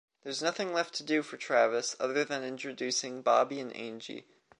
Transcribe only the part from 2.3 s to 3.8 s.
introducing Bobby and